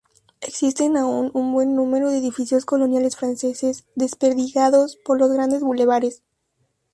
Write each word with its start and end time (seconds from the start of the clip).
Existen 0.39 0.97
aún 0.97 1.29
un 1.35 1.53
buen 1.53 1.75
número 1.75 2.09
de 2.09 2.17
edificios 2.17 2.65
coloniales 2.65 3.15
franceses 3.17 3.85
desperdigados 3.93 4.95
por 4.95 5.19
los 5.19 5.31
grandes 5.31 5.61
bulevares. 5.61 6.23